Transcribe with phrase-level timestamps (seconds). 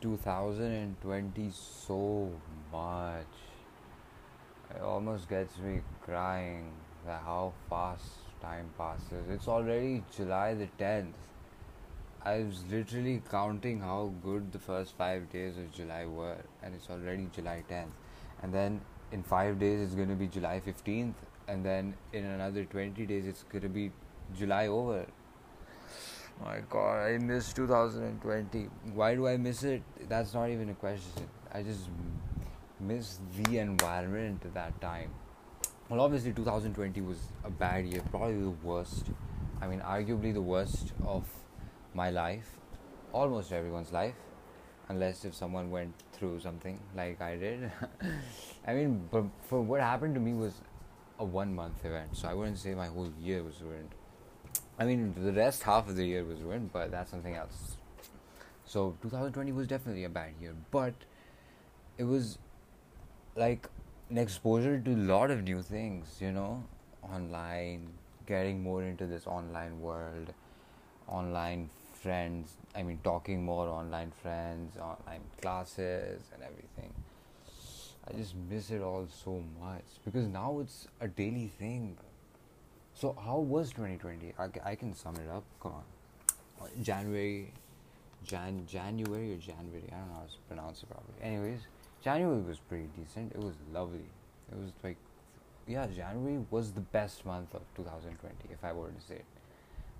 [0.00, 2.30] 2020 so
[2.72, 3.26] much.
[4.74, 6.70] It almost gets me crying
[7.06, 8.04] that how fast
[8.40, 9.28] time passes.
[9.28, 11.12] It's already July the 10th.
[12.24, 16.90] I was literally counting how good the first five days of July were, and it's
[16.90, 17.90] already July 10th.
[18.42, 18.80] And then
[19.10, 21.14] in five days, it's going to be July 15th,
[21.48, 23.90] and then in another 20 days, it's going to be
[24.36, 25.06] July over.
[26.44, 28.68] My god, I miss 2020.
[28.94, 29.82] Why do I miss it?
[30.08, 31.28] That's not even a question.
[31.52, 31.88] I just
[32.80, 35.10] miss the environment at that time.
[35.88, 39.06] Well, obviously, 2020 was a bad year, probably the worst.
[39.60, 41.24] I mean, arguably the worst of
[41.94, 42.58] my life,
[43.12, 44.14] almost everyone's life,
[44.88, 47.72] unless if someone went through something like I did.
[48.66, 50.60] I mean, but for what happened to me was
[51.18, 53.94] a one month event, so I wouldn't say my whole year was ruined.
[54.78, 57.76] I mean, the rest half of the year was ruined, but that's something else.
[58.64, 60.94] So 2020 was definitely a bad year, but
[61.96, 62.38] it was
[63.34, 63.68] like
[64.10, 66.62] an exposure to a lot of new things, you know,
[67.02, 67.88] online,
[68.26, 70.32] getting more into this online world,
[71.08, 76.92] online friends, I mean, talking more online friends, online classes, and everything.
[78.06, 81.96] I just miss it all so much because now it's a daily thing.
[82.98, 84.32] So, how was 2020?
[84.40, 85.44] I, I can sum it up.
[85.62, 86.68] Come on.
[86.82, 87.52] January,
[88.24, 89.84] Jan, January or January?
[89.92, 91.14] I don't know how to pronounce it properly.
[91.22, 91.60] Anyways,
[92.02, 93.30] January was pretty decent.
[93.36, 94.08] It was lovely.
[94.50, 94.96] It was like,
[95.68, 99.24] yeah, January was the best month of 2020, if I were to say it.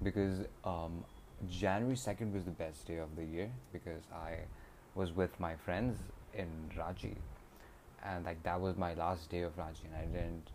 [0.03, 1.05] Because um,
[1.49, 4.39] January 2nd was the best day of the year because I
[4.97, 5.99] was with my friends
[6.35, 7.15] in Ranchi.
[8.05, 10.51] And like that was my last day of Ranchi, and I didn't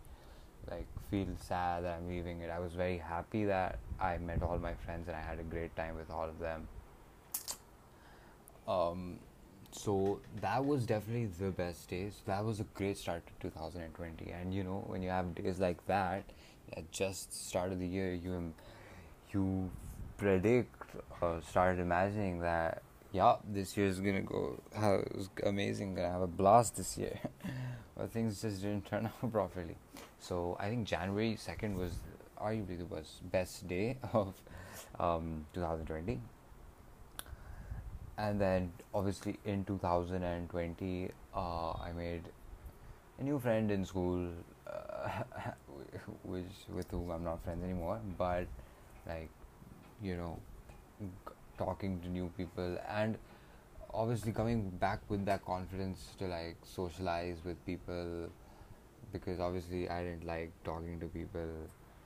[0.70, 2.50] like feel sad that I'm leaving it.
[2.50, 5.74] I was very happy that I met all my friends and I had a great
[5.76, 6.68] time with all of them.
[8.66, 9.18] Um,
[9.70, 12.22] so that was definitely the best days.
[12.26, 14.30] That was a great start to 2020.
[14.30, 16.24] And you know, when you have days like that,
[16.72, 18.52] at just start of the year, you
[19.32, 19.70] you
[20.16, 20.82] predict
[21.20, 25.02] or start imagining that yeah, this year is gonna go how
[25.44, 27.18] amazing, gonna have a blast this year.
[27.96, 29.76] but things just didn't turn out properly.
[30.24, 31.92] So I think January second was
[32.40, 34.32] arguably the best best day of
[34.98, 36.18] um, 2020.
[38.16, 42.22] And then obviously in 2020, uh, I made
[43.18, 44.30] a new friend in school,
[44.66, 45.08] uh,
[46.24, 48.00] which with whom I'm not friends anymore.
[48.16, 48.46] But
[49.06, 49.28] like,
[50.02, 50.38] you know,
[51.58, 53.18] talking to new people and
[53.92, 58.30] obviously coming back with that confidence to like socialize with people
[59.14, 61.48] because obviously I didn't like talking to people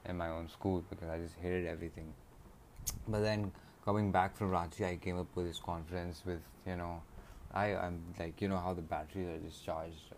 [0.05, 2.13] in my own school because I just hated everything.
[3.09, 3.51] But then
[3.85, 7.03] coming back from Ranchi, I came up with this confidence with you know,
[7.53, 10.13] I I'm like you know how the batteries are discharged.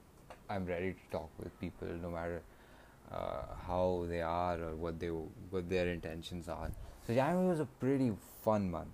[0.49, 2.43] I'm ready to talk with people no matter
[3.13, 6.71] uh, how they are or what they what their intentions are.
[7.07, 8.13] So January was a pretty
[8.43, 8.89] fun month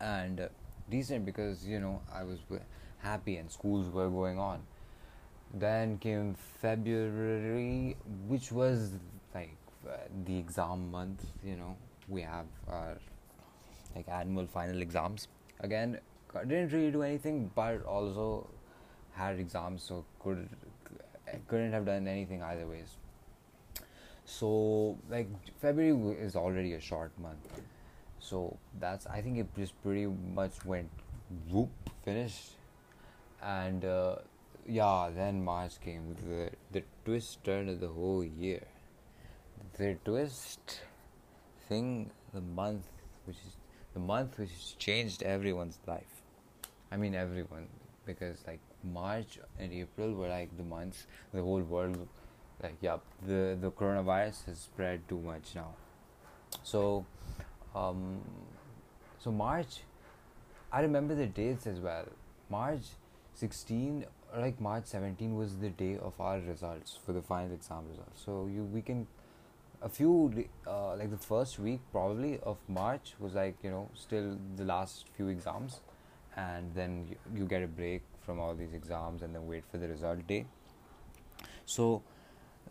[0.00, 0.48] and uh,
[0.88, 2.38] decent because you know I was
[2.98, 4.62] happy and schools were going on.
[5.54, 8.92] Then came February, which was
[9.34, 9.56] like
[9.88, 11.24] uh, the exam month.
[11.44, 11.76] You know,
[12.08, 12.98] we have our
[13.96, 15.28] like annual final exams.
[15.60, 15.98] Again,
[16.46, 18.46] didn't really do anything, but also
[19.12, 20.48] had exams, so could
[21.48, 22.96] couldn't have done anything either ways.
[24.24, 25.28] So like
[25.60, 27.62] February is already a short month
[28.20, 30.88] so that's i think it just pretty much went
[31.50, 31.70] whoop
[32.04, 32.52] finished
[33.42, 34.16] and uh,
[34.68, 38.66] yeah then march came the the twist turn of the whole year.
[39.78, 40.80] The twist
[41.68, 42.86] thing the month
[43.24, 43.56] which is
[43.94, 46.22] the month which has changed everyone's life.
[46.92, 47.68] I mean everyone
[48.04, 52.06] because like march and april were like the months the whole world
[52.62, 55.74] like yeah the the coronavirus has spread too much now.
[56.62, 57.06] So
[57.74, 58.20] um,
[59.18, 59.80] so March,
[60.72, 62.06] I remember the dates as well.
[62.50, 62.82] March
[63.34, 64.04] 16,
[64.36, 68.22] like March 17 was the day of our results for the final exam results.
[68.24, 69.06] So you we can
[69.80, 74.36] a few uh, like the first week probably of March was like you know still
[74.56, 75.80] the last few exams,
[76.36, 79.78] and then you, you get a break from all these exams and then wait for
[79.78, 80.44] the result day.
[81.64, 82.02] So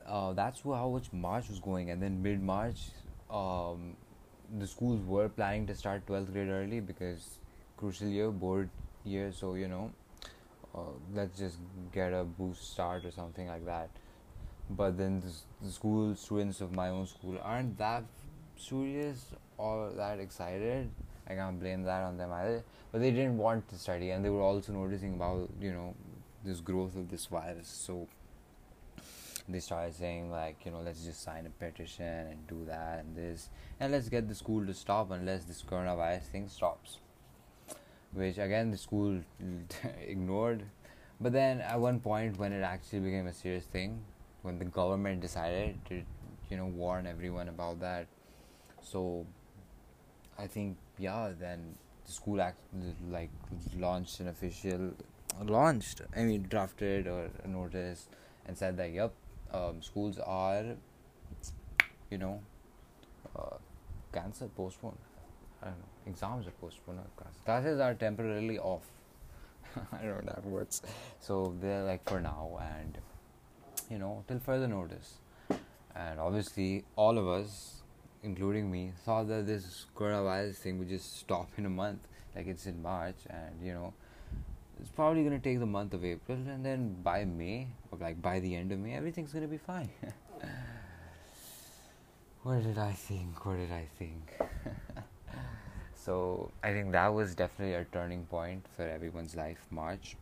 [0.06, 2.90] uh, that's how much March was going, and then mid March,
[3.30, 3.96] um,
[4.60, 7.40] the schools were planning to start 12th grade early because
[7.76, 8.70] crucial year board
[9.04, 9.92] year so you know
[10.78, 10.82] uh,
[11.14, 11.58] let's just
[11.94, 13.90] get a boost start or something like that
[14.70, 18.04] but then the, the school students of my own school aren't that
[18.58, 19.26] serious
[19.58, 20.90] or that excited
[21.30, 22.64] I can't blame that on them either.
[22.92, 25.96] But they didn't want to study, and they were also noticing about you know
[26.44, 27.68] this growth of this virus.
[27.68, 28.08] So
[29.50, 33.16] they started saying like you know let's just sign a petition and do that and
[33.16, 36.98] this and let's get the school to stop unless this coronavirus thing stops
[38.18, 39.20] which again the school
[40.08, 40.64] ignored
[41.22, 44.00] but then at one point when it actually became a serious thing
[44.42, 46.02] when the government decided to
[46.50, 48.08] you know warn everyone about that
[48.82, 49.26] so
[50.40, 51.76] i think yeah then
[52.06, 52.60] the school act
[53.10, 53.30] like
[53.78, 54.92] launched an official
[55.44, 58.08] launched i mean drafted or a notice
[58.48, 59.14] and said that yep
[59.54, 60.76] um, schools are,
[62.10, 62.42] you know,
[63.36, 63.58] uh,
[64.14, 64.98] cancelled, postponed.
[65.62, 65.86] I don't know.
[66.06, 67.00] Exams are postponed.
[67.16, 67.42] Classes.
[67.46, 68.84] classes are temporarily off.
[69.92, 70.82] I don't know that words.
[71.20, 72.98] So they're like for now, and
[73.90, 75.16] you know, till further notice.
[75.96, 77.82] And obviously, all of us,
[78.24, 82.68] including me, thought that this coronavirus thing would just stop in a month, like it's
[82.68, 83.94] in March, and you know
[84.80, 88.40] it's probably to take the month of April, and then by May, or like by
[88.40, 89.90] the end of May, everything's to be fine.
[92.44, 93.46] what did I think?
[93.46, 94.38] What did I think?
[96.08, 100.16] so I think that was definitely a turning point for everyone's life, March.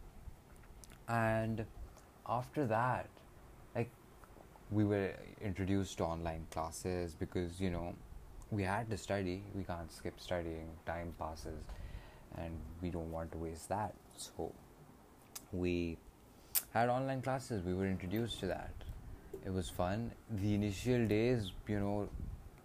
[1.08, 1.64] And
[2.28, 3.06] after that,
[3.76, 3.92] like
[4.72, 7.94] we were introduced to online classes because you know
[8.50, 9.44] we had to study.
[9.54, 10.70] We can't skip studying.
[10.88, 11.62] Time passes
[12.40, 13.94] and we don't want to waste that.
[14.18, 14.52] So
[15.52, 16.00] we
[16.74, 17.64] had online classes.
[17.64, 18.74] We were introduced to that.
[19.46, 20.14] It was fun.
[20.32, 22.10] The initial days, you know,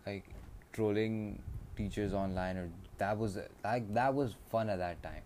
[0.06, 0.24] like
[0.72, 1.42] trolling
[1.76, 2.70] teachers online or
[3.00, 5.22] that was like that was fun at that time.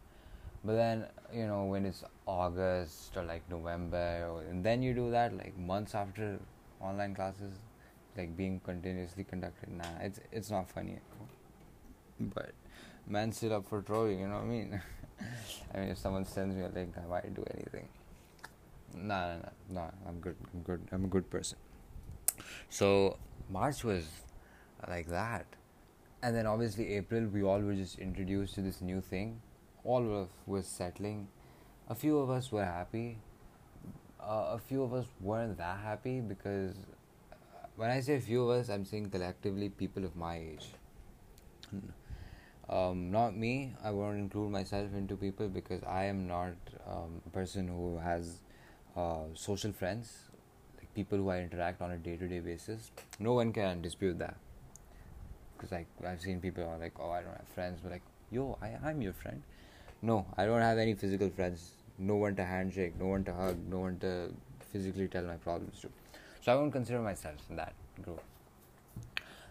[0.64, 5.10] But then, you know, when it's August or like November or, and then you do
[5.10, 6.38] that like months after
[6.80, 7.52] online classes
[8.16, 10.98] like being continuously conducted, nah, it's it's not funny.
[12.18, 12.52] But
[13.06, 14.80] man sit up for trolling, you know what I mean?
[15.74, 17.88] I mean, if someone sends me a link, I might do anything.
[18.96, 19.90] Nah, nah, nah, nah.
[20.08, 20.36] I'm good.
[20.54, 20.80] I'm good.
[20.92, 21.58] I'm a good person.
[22.68, 23.18] So
[23.50, 24.06] March was
[24.88, 25.46] like that,
[26.24, 29.40] and then obviously April, we all were just introduced to this new thing.
[29.84, 31.28] All of us was settling.
[31.88, 33.18] A few of us were happy.
[34.20, 36.74] Uh, a few of us weren't that happy because
[37.76, 40.68] when I say a few of us, I'm saying collectively people of my age
[42.68, 43.74] um, not me.
[43.82, 46.54] I won't include myself into people because I am not
[46.88, 48.40] um, a person who has
[48.96, 50.12] uh, social friends,
[50.78, 52.90] like people who I interact on a day to day basis.
[53.18, 54.36] No one can dispute that.
[55.64, 58.58] Because like I've seen people are like, oh, I don't have friends, but like, yo,
[58.60, 59.42] I I'm your friend.
[60.02, 61.70] No, I don't have any physical friends.
[61.98, 64.30] No one to handshake, no one to hug, no one to
[64.72, 65.88] physically tell my problems to.
[66.42, 67.72] So I won't consider myself in that
[68.02, 68.20] group.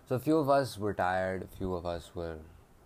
[0.07, 1.43] So a few of us were tired.
[1.43, 2.37] A few of us were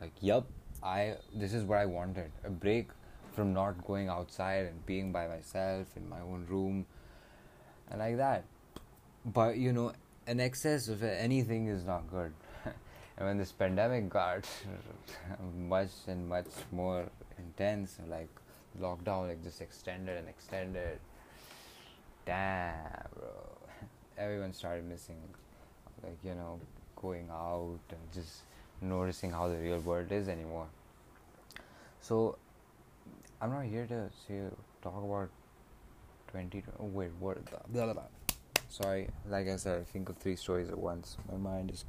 [0.02, 0.46] like yup
[0.84, 2.90] i this is what i wanted a break
[3.34, 6.86] from not going outside and being by myself in my own room
[7.90, 8.44] and like that
[9.26, 9.92] but you know
[10.28, 12.34] an excess of anything is not good
[13.18, 14.48] and when this pandemic got
[15.58, 17.06] much and much more
[17.38, 18.30] intense like
[18.80, 21.00] lockdown like just extended and extended
[22.26, 22.74] damn
[23.16, 23.30] bro
[24.18, 25.22] everyone started missing
[26.04, 26.60] like you know
[27.02, 28.42] going out and just
[28.82, 30.68] noticing how the real world is anymore.
[32.02, 32.38] So,
[33.42, 34.42] I'm not here to say,
[34.82, 35.30] talk about
[36.32, 36.64] 20.
[36.80, 37.38] Oh, wait, what?
[37.72, 38.04] Blah, blah, blah.
[38.70, 41.18] Sorry, like I said, I think of three stories at once.
[41.32, 41.86] My mind is.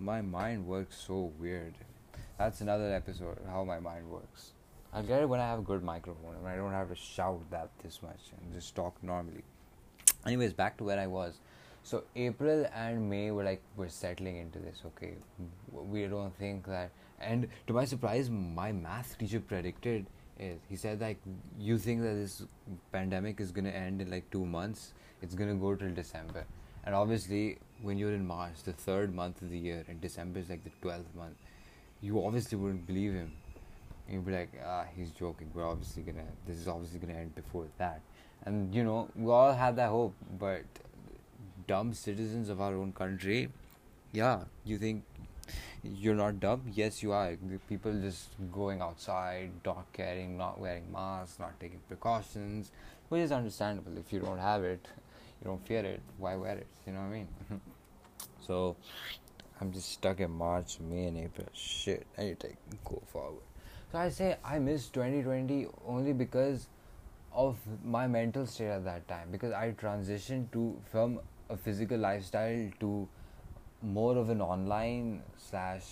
[0.00, 1.74] My mind works so weird.
[2.38, 4.52] That's another episode, how my mind works.
[4.94, 7.42] I'll get it when I have a good microphone and I don't have to shout
[7.50, 9.44] that this much and just talk normally.
[10.26, 11.38] Anyways, back to where I was.
[11.82, 14.82] So April and May were like we're settling into this.
[14.86, 15.16] Okay,
[15.70, 16.92] we don't think that.
[17.20, 20.06] And to my surprise, my math teacher predicted
[20.68, 21.18] he said like
[21.58, 22.42] you think that this
[22.92, 24.94] pandemic is gonna end in like two months.
[25.20, 26.46] It's gonna go till December.
[26.84, 30.48] And obviously, when you're in March, the third month of the year, and December is
[30.48, 31.36] like the twelfth month,
[32.00, 33.32] you obviously wouldn't believe him.
[34.08, 35.50] You'd be like, ah, he's joking.
[35.54, 36.26] We're obviously gonna.
[36.46, 38.00] This is obviously gonna end before that.
[38.44, 40.62] And you know, we all had that hope, but
[41.66, 43.48] dumb citizens of our own country,
[44.12, 45.04] yeah, you think
[45.82, 46.62] you're not dumb?
[46.74, 47.36] Yes, you are.
[47.68, 52.72] People just going outside, not caring, not wearing masks, not taking precautions,
[53.08, 53.96] which is understandable.
[53.98, 54.86] If you don't have it,
[55.40, 56.66] you don't fear it, why wear it?
[56.86, 57.28] You know what I mean?
[58.46, 58.76] so,
[59.60, 61.46] I'm just stuck in March, May, and April.
[61.52, 62.48] Shit, I need to
[62.84, 63.42] go forward.
[63.92, 66.68] So I say I miss 2020 only because
[67.32, 72.70] of my mental state at that time because I transitioned to from a physical lifestyle
[72.80, 73.08] to
[73.82, 75.82] more of an online slash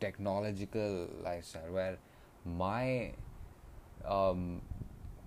[0.00, 1.98] technological lifestyle where
[2.44, 3.12] my
[4.04, 4.60] um,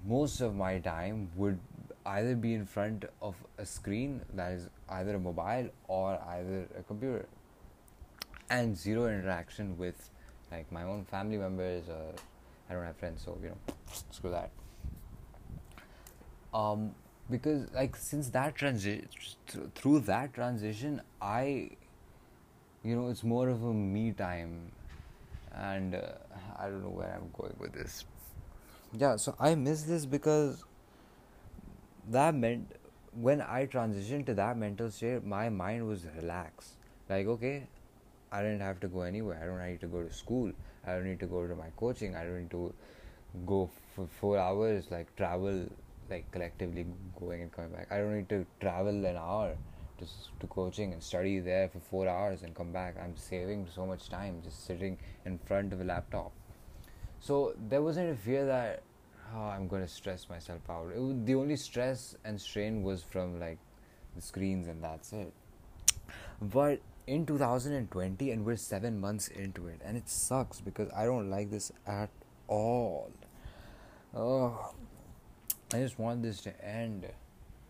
[0.05, 1.59] most of my time would
[2.05, 6.83] either be in front of a screen that is either a mobile or either a
[6.83, 7.25] computer.
[8.49, 10.09] And zero interaction with
[10.51, 12.13] like my own family members or
[12.69, 13.73] I don't have friends so you know
[14.11, 14.51] screw that.
[16.53, 16.93] Um
[17.29, 19.07] because like since that transition
[19.73, 21.71] through that transition I
[22.83, 24.71] you know it's more of a me time.
[25.55, 26.01] And uh,
[26.59, 28.05] I don't know where I'm going with this.
[28.93, 30.63] Yeah so I miss this because
[32.09, 32.71] that meant
[33.13, 36.73] when I transitioned to that mental state, my mind was relaxed.
[37.09, 37.67] Like, okay,
[38.31, 39.39] I didn't have to go anywhere.
[39.41, 40.51] I don't need to go to school.
[40.85, 42.15] I don't need to go to my coaching.
[42.15, 42.73] I don't need to
[43.45, 45.65] go for four hours, like travel,
[46.09, 46.85] like collectively
[47.19, 47.87] going and coming back.
[47.91, 49.55] I don't need to travel an hour
[49.99, 50.05] to,
[50.39, 52.95] to coaching and study there for four hours and come back.
[53.01, 56.31] I'm saving so much time just sitting in front of a laptop.
[57.19, 58.83] So there wasn't a fear that
[59.33, 60.91] oh, I'm going to stress myself out.
[61.25, 63.57] The only stress and strain was from like
[64.15, 65.33] the screens, and that's it.
[66.41, 71.29] But in 2020, and we're seven months into it, and it sucks because I don't
[71.29, 72.09] like this at
[72.47, 73.11] all.
[74.15, 74.73] Oh,
[75.73, 77.07] I just want this to end.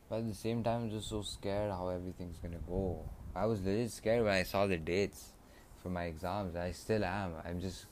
[0.10, 3.10] But at the same time, I'm just so scared how everything's gonna go.
[3.36, 5.34] I was legit scared when I saw the dates
[5.82, 6.56] for my exams.
[6.56, 7.34] I still am.
[7.44, 7.86] I'm just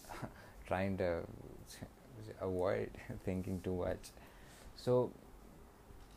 [0.66, 1.22] trying to
[2.40, 2.90] avoid
[3.24, 4.10] thinking too much.
[4.76, 5.10] So,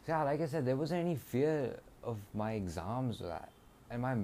[0.08, 3.52] yeah, like I said, there wasn't any fear of my exams that,
[3.90, 4.16] and my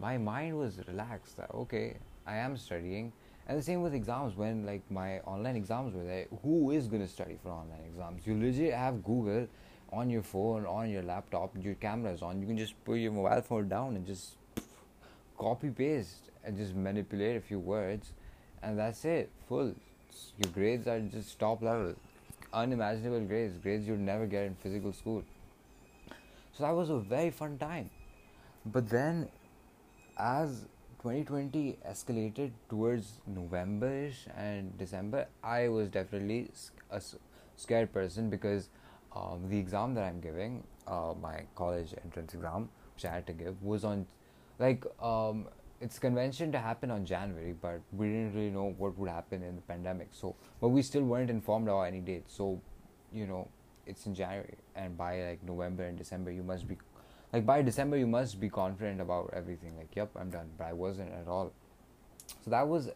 [0.00, 1.36] my mind was relaxed.
[1.36, 3.12] That okay, I am studying,
[3.48, 4.36] and the same with exams.
[4.36, 8.26] When like my online exams were there, who is gonna study for online exams?
[8.26, 9.46] You legit have Google
[9.92, 12.40] on your phone, on your laptop, your camera is on.
[12.40, 14.36] You can just put your mobile phone down and just
[15.38, 18.12] copy paste and just manipulate a few words,
[18.62, 19.30] and that's it.
[19.48, 19.74] Full
[20.38, 21.94] your grades are just top level,
[22.52, 25.22] unimaginable grades, grades you'd never get in physical school.
[26.52, 27.90] So that was a very fun time.
[28.64, 29.28] But then,
[30.16, 30.66] as
[31.02, 36.50] 2020 escalated towards Novemberish and December, I was definitely
[36.90, 37.02] a
[37.56, 38.68] scared person because
[39.14, 43.32] um, the exam that I'm giving, uh, my college entrance exam, which I had to
[43.32, 44.06] give, was on
[44.58, 45.46] like um,
[45.84, 49.54] it's convention to happen on January, but we didn't really know what would happen in
[49.54, 50.08] the pandemic.
[50.12, 52.24] So, but we still weren't informed about any date.
[52.26, 52.58] So,
[53.12, 53.48] you know,
[53.86, 56.78] it's in January, and by like November and December, you must be,
[57.34, 59.76] like by December, you must be confident about everything.
[59.76, 60.48] Like, yep, I'm done.
[60.56, 61.52] But I wasn't at all.
[62.42, 62.88] So that was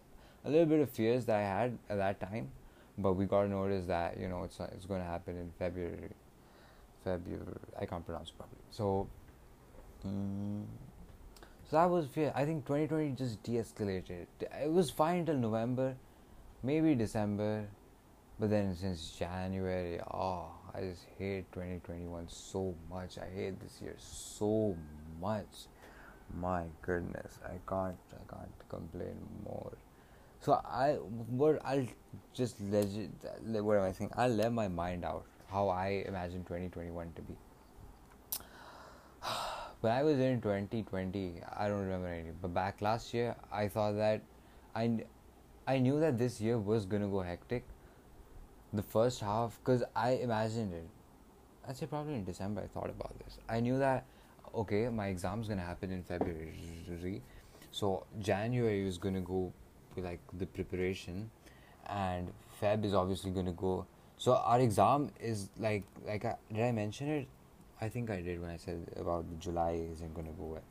[0.46, 2.50] a little bit of fears that I had at that time,
[2.96, 6.08] but we got notice that you know it's it's going to happen in February.
[7.04, 7.44] February,
[7.78, 8.62] I can't pronounce properly.
[8.70, 9.08] So.
[10.04, 10.64] Um,
[11.70, 12.32] so that was fear.
[12.34, 14.26] I think 2020 just de-escalated.
[14.40, 15.94] It was fine till November,
[16.62, 17.68] maybe December,
[18.40, 23.18] but then since January, oh, I just hate 2021 so much.
[23.18, 24.76] I hate this year so
[25.20, 25.66] much.
[26.40, 29.72] My goodness, I can't, I can't complain more.
[30.40, 31.86] So I, what I'll
[32.32, 33.10] just legit,
[33.42, 34.10] what am I saying?
[34.16, 37.34] I'll let my mind out how I imagine 2021 to be
[39.80, 43.92] when I was in 2020, I don't remember anything, but back last year, I thought
[43.92, 44.22] that
[44.74, 45.04] I,
[45.66, 47.64] I knew that this year was gonna go hectic.
[48.72, 50.88] The first half, because I imagined it.
[51.66, 53.38] I'd say probably in December, I thought about this.
[53.48, 54.04] I knew that,
[54.54, 57.22] okay, my exam's gonna happen in February,
[57.70, 59.52] so January is gonna go
[59.96, 61.30] like the preparation,
[61.86, 63.86] and Feb is obviously gonna go.
[64.16, 67.28] So our exam is like like I, did I mention it?
[67.80, 70.62] I think I did when I said about July isn't going to go well.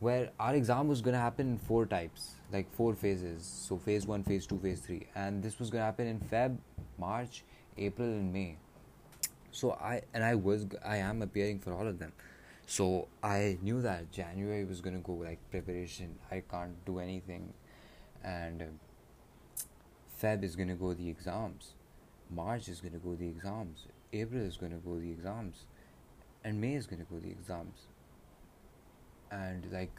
[0.00, 3.44] Where our exam was going to happen in four types, like four phases.
[3.44, 6.56] So phase one, phase two, phase three, and this was going to happen in Feb,
[6.98, 7.44] March,
[7.76, 8.56] April, and May.
[9.52, 12.12] So I and I was I am appearing for all of them.
[12.66, 16.18] So I knew that January was going to go like preparation.
[16.30, 17.52] I can't do anything,
[18.24, 18.80] and um,
[20.22, 21.74] Feb is going to go the exams.
[22.30, 23.86] March is going to go the exams.
[24.12, 25.66] April is going to go the exams
[26.44, 27.86] and May is going to go the exams.
[29.30, 29.92] And like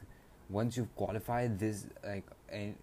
[0.49, 2.75] once you've qualified this, like and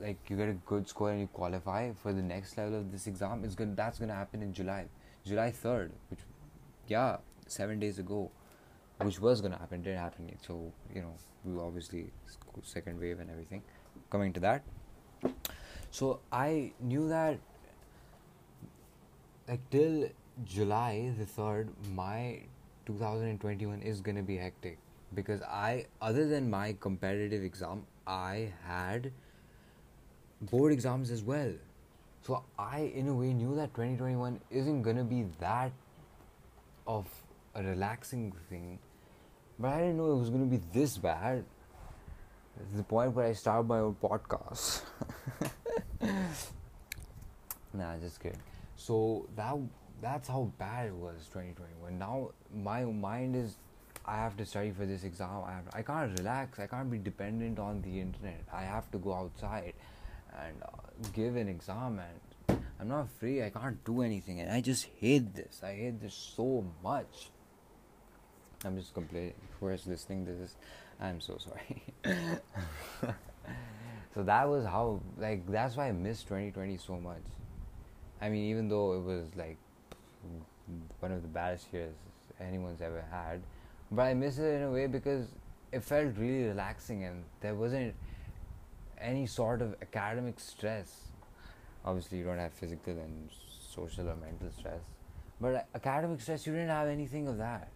[0.00, 3.06] like you get a good score and you qualify for the next level of this
[3.06, 4.86] exam, it's going that's going to happen in July,
[5.24, 6.20] July third, which
[6.86, 7.16] yeah,
[7.46, 8.30] seven days ago,
[8.98, 10.38] which was going to happen didn't happen yet.
[10.46, 12.10] So you know we obviously
[12.62, 13.62] second wave and everything
[14.10, 14.62] coming to that.
[15.90, 17.38] So I knew that
[19.48, 20.08] like till
[20.44, 22.40] July the third, my
[22.86, 24.78] 2021 is going to be hectic
[25.14, 29.12] because I, other than my competitive exam, I had
[30.40, 31.52] board exams as well.
[32.22, 35.72] So I, in a way, knew that 2021 isn't gonna be that
[36.86, 37.06] of
[37.54, 38.78] a relaxing thing,
[39.58, 41.44] but I didn't know it was gonna be this bad.
[42.74, 44.82] The point where I start my own podcast.
[47.74, 48.40] nah, just kidding.
[48.76, 49.54] So that
[50.04, 51.98] that's how bad it was 2021.
[51.98, 53.56] Now my mind is
[54.04, 55.42] I have to study for this exam.
[55.46, 56.58] I have, I can't relax.
[56.58, 58.42] I can't be dependent on the internet.
[58.52, 59.72] I have to go outside
[60.38, 63.42] and uh, give an exam and I'm not free.
[63.42, 65.62] I can't do anything and I just hate this.
[65.62, 67.30] I hate this so much.
[68.62, 69.32] I'm just complaining.
[69.58, 70.56] Whoever's listening this,
[71.00, 71.82] I'm so sorry.
[74.14, 77.24] so that was how like that's why I missed 2020 so much.
[78.20, 79.56] I mean, even though it was like
[81.00, 81.94] one of the baddest years
[82.40, 83.42] anyone's ever had,
[83.90, 85.26] but I miss it in a way because
[85.72, 87.94] it felt really relaxing and there wasn't
[89.00, 91.08] any sort of academic stress.
[91.84, 93.28] Obviously, you don't have physical and
[93.74, 94.80] social or mental stress,
[95.40, 97.68] but academic stress, you didn't have anything of that.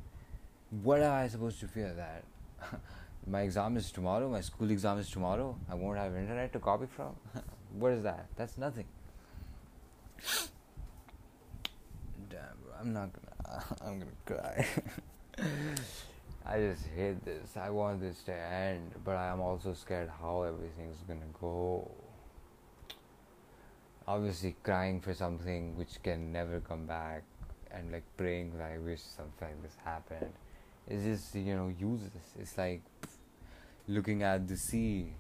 [0.83, 2.81] What am I supposed to fear that?
[3.27, 6.87] my exam is tomorrow, my school exam is tomorrow, I won't have internet to copy
[6.87, 7.15] from?
[7.79, 8.27] what is that?
[8.37, 8.87] That's nothing.
[12.81, 14.67] I'm not gonna, I'm gonna cry.
[16.47, 17.57] I just hate this.
[17.57, 21.91] I want this to end, but I am also scared how everything's gonna go.
[24.07, 27.25] Obviously, crying for something which can never come back,
[27.71, 30.33] and like praying that I wish something like this happened,
[30.89, 32.35] is just you know useless.
[32.39, 32.83] It's like
[33.89, 35.15] looking at the sea.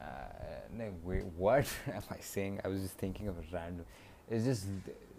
[0.00, 2.60] Uh, wait, what am I saying?
[2.64, 3.84] I was just thinking of a random.
[4.30, 4.66] It's just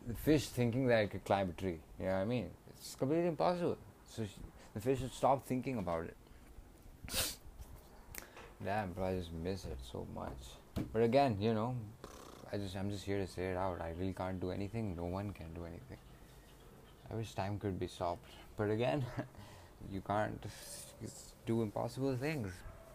[0.08, 1.80] the fish thinking that I could climb a tree.
[2.00, 2.50] You know what I mean?
[2.78, 3.78] It's completely impossible.
[4.10, 4.24] So.
[4.24, 4.42] She,
[4.76, 7.38] the fish should stop thinking about it.
[8.64, 10.86] Damn, bro, I just miss it so much.
[10.92, 11.76] But again, you know,
[12.52, 13.80] I just I'm just here to say it out.
[13.80, 14.94] I really can't do anything.
[14.98, 15.98] No one can do anything.
[17.10, 19.06] I wish time could be stopped, but again,
[19.92, 20.44] you can't
[21.46, 22.52] do impossible things.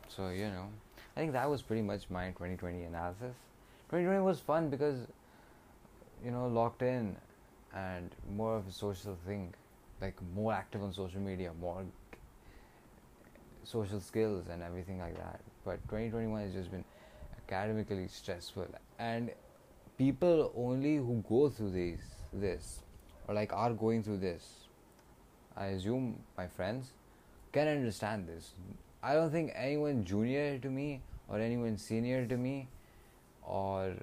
[0.09, 0.69] So you know,
[1.17, 3.35] I think that was pretty much my 2020 analysis.
[3.89, 5.07] 2020 was fun because
[6.25, 7.17] you know locked in
[7.75, 9.55] and more of a social thing
[10.01, 11.85] like more active on social media, more
[13.65, 15.41] social skills and everything like that.
[15.65, 16.85] But 2021 has just been
[17.37, 18.67] academically stressful,
[18.99, 19.31] and
[19.99, 22.01] people only who go through these
[22.33, 22.81] this
[23.29, 24.65] or like are going through this,
[25.57, 26.93] I assume my friends
[27.53, 28.53] can understand this.
[29.03, 32.69] I don't think anyone junior to me or anyone senior to me
[33.43, 33.95] or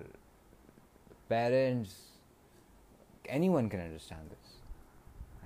[1.30, 1.96] parents
[3.28, 4.58] anyone can understand this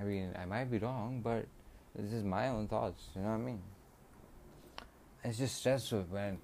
[0.02, 1.46] I mean, I might be wrong, but
[1.96, 3.04] this is my own thoughts.
[3.16, 3.62] You know what I mean?
[5.24, 6.40] It's just stressful when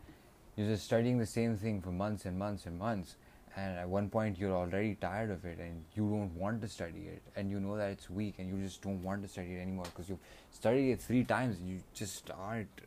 [0.55, 3.15] you're just studying the same thing for months and months and months,
[3.55, 7.07] and at one point you're already tired of it and you don't want to study
[7.07, 9.61] it, and you know that it's weak and you just don't want to study it
[9.61, 10.19] anymore because you've
[10.51, 12.81] studied it three times and you just aren't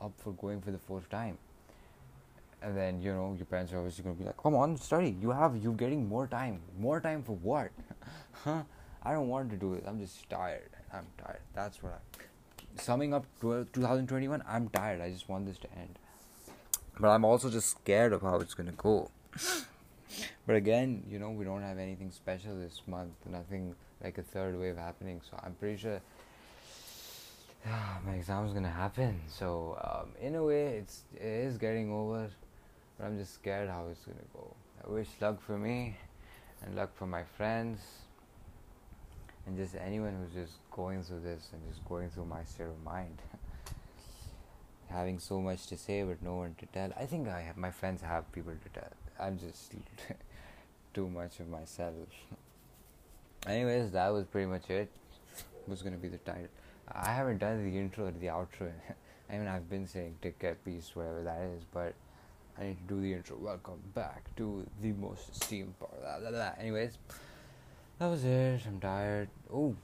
[0.00, 1.38] up for going for the fourth time.
[2.62, 5.16] And then you know your parents are obviously gonna be like, "Come on, study.
[5.20, 6.60] You have you're getting more time.
[6.78, 7.70] More time for what?
[8.44, 8.62] huh?
[9.02, 9.84] I don't want to do it.
[9.86, 10.70] I'm just tired.
[10.92, 11.40] I'm tired.
[11.54, 12.78] That's what I'm.
[12.78, 15.00] Summing up 2021, I'm tired.
[15.00, 15.98] I just want this to end.
[16.98, 19.10] But I'm also just scared of how it's gonna go.
[20.46, 23.12] but again, you know, we don't have anything special this month.
[23.30, 25.20] Nothing like a third wave happening.
[25.30, 26.00] So I'm pretty sure
[28.06, 29.20] my exam is gonna happen.
[29.28, 32.30] So um, in a way, it's it is getting over.
[32.98, 34.54] But I'm just scared how it's gonna go.
[34.84, 35.96] I wish luck for me
[36.62, 37.80] and luck for my friends
[39.46, 42.82] and just anyone who's just going through this and just going through my state of
[42.84, 43.20] mind.
[44.88, 46.90] Having so much to say but no one to tell.
[46.98, 48.92] I think i have my friends have people to tell.
[49.18, 49.72] I'm just
[50.94, 51.94] too much of myself.
[53.46, 54.90] Anyways that was pretty much it.
[55.66, 56.48] Was to be the title.
[56.88, 58.70] I haven't done the intro or the outro
[59.30, 61.94] i mean i've been saying take care peace whatever that is but
[62.58, 66.30] i need to do the intro welcome back to the most esteemed part blah, blah,
[66.30, 66.52] blah.
[66.58, 66.98] anyways
[67.98, 68.60] that was it.
[68.66, 69.30] I'm tired.
[69.50, 69.74] Oh,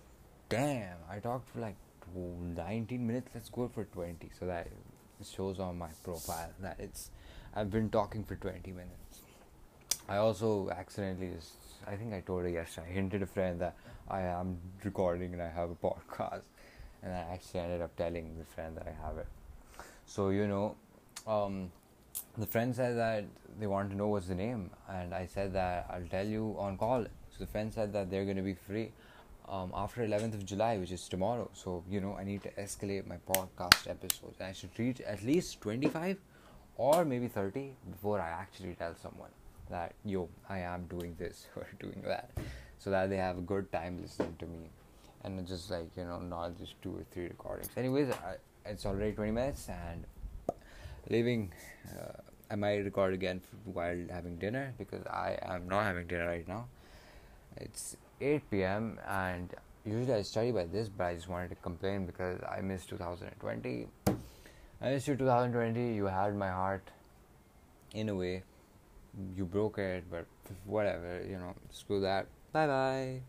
[0.50, 0.98] damn.
[1.10, 1.76] I talked for like
[2.14, 3.30] 19 minutes.
[3.34, 4.68] Let's go for 20 so that
[5.24, 7.10] shows on my profile that it's
[7.54, 9.22] I've been talking for 20 minutes.
[10.08, 11.52] I also accidentally just
[11.86, 12.88] I think I told her yesterday.
[12.90, 13.76] I hinted a friend that
[14.08, 16.42] I am recording and I have a podcast,
[17.02, 19.26] and I actually ended up telling the friend that I have it.
[20.04, 20.76] So you know,
[21.26, 21.70] um,
[22.38, 23.24] the friend said that
[23.58, 26.78] they want to know what's the name, and I said that I'll tell you on
[26.78, 27.04] call.
[27.30, 28.92] So the friend said that they're going to be free
[29.48, 31.50] um, after 11th of July, which is tomorrow.
[31.52, 34.40] So you know, I need to escalate my podcast episodes.
[34.40, 36.16] I should reach at least 25
[36.76, 39.30] or maybe 30 before I actually tell someone.
[39.70, 42.30] that yo I am doing this or doing that,
[42.78, 44.70] so that they have a good time listening to me,
[45.24, 47.70] and just like you know not just two or three recordings.
[47.76, 50.04] Anyways, I, it's already twenty minutes and
[51.08, 51.52] leaving.
[51.88, 52.12] Uh,
[52.50, 56.66] I might record again while having dinner because I am not having dinner right now.
[57.56, 58.98] It's 8 p.m.
[59.08, 62.90] and usually I study by this, but I just wanted to complain because I missed
[62.90, 63.86] 2020.
[64.80, 65.94] I missed you 2020.
[65.94, 66.90] You had my heart
[67.94, 68.42] in a way.
[69.36, 70.26] You broke it, but
[70.64, 72.26] whatever, you know, screw that.
[72.52, 73.20] Bye bye.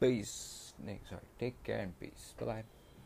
[0.00, 0.74] Peace.
[1.08, 1.22] sorry.
[1.38, 2.34] Take care and peace.
[2.38, 2.81] Bye bye.